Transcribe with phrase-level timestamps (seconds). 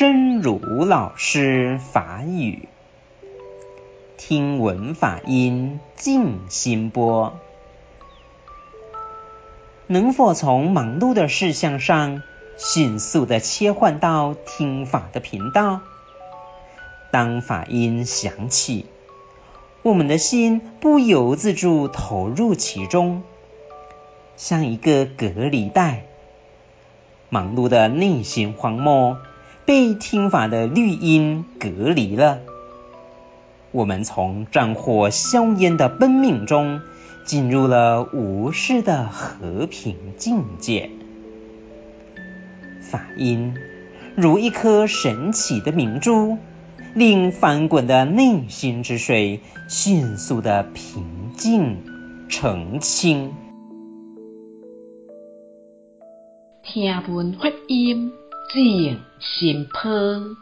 [0.00, 2.70] 真如老师法语，
[4.16, 7.38] 听闻法音静心波，
[9.86, 12.22] 能否从忙碌的事项上
[12.56, 15.82] 迅速地切换到听法的频道？
[17.10, 18.86] 当法音响起，
[19.82, 23.22] 我们的心不由自主投入其中，
[24.38, 26.04] 像一个隔离带。
[27.28, 29.18] 忙碌的内心荒漠
[29.70, 32.40] 被听法的绿荫隔离了。
[33.70, 36.80] 我们从战火硝烟的奔命中，
[37.24, 40.90] 进入了无事的和平境界。
[42.80, 43.54] 法音
[44.16, 46.38] 如一颗神奇的明珠，
[46.92, 51.76] 令翻滚的内心之水迅速的平静
[52.28, 53.34] 澄清。
[56.64, 58.10] 听闻法音
[58.52, 60.36] 静心播，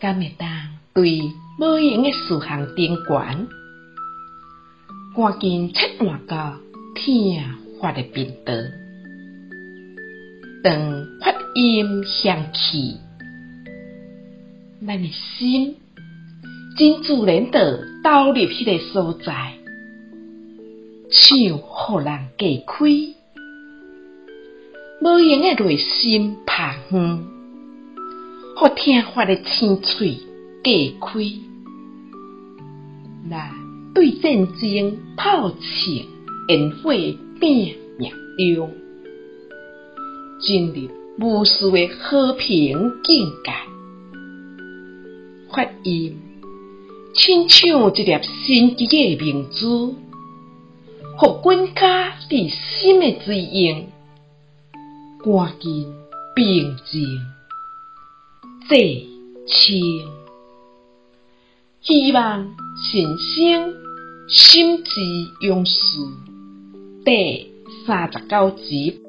[0.00, 0.48] 敢会当
[0.92, 1.20] 对
[1.60, 3.46] 无用的事项停权，
[5.14, 6.56] 赶紧切换到
[6.96, 7.40] 听
[7.80, 8.52] 法的频道。
[10.64, 12.96] 当发音响起，
[14.84, 15.76] 咱的心
[16.76, 19.54] 真自然地投入迄个所在，
[21.10, 23.17] 像予人解开。
[25.00, 27.24] 无用的内心拍远，
[28.56, 30.18] 予听法的青翠
[30.64, 31.20] 隔开。
[33.30, 33.52] 咱
[33.94, 36.04] 对战争炮烁
[36.48, 36.90] 烟火
[37.38, 38.10] 拼命
[38.56, 38.72] 中，
[40.40, 43.52] 进入无数的和平境界。
[45.52, 46.16] 发音
[47.14, 49.94] 亲像一粒神奇的明珠，
[51.16, 53.84] 互国家伫心的滋养。
[55.30, 55.94] 赶紧
[56.34, 57.20] 平静
[58.66, 59.10] 济
[59.46, 60.08] 清，
[61.82, 63.74] 希望新生
[64.26, 64.90] 心之
[65.42, 65.98] 勇士
[67.04, 67.52] 第
[67.86, 69.02] 三十九集。